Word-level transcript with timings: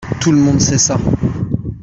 Tout 0.19 0.31
le 0.31 0.39
monde 0.39 0.59
sait 0.59 0.79
ça. 0.79 0.97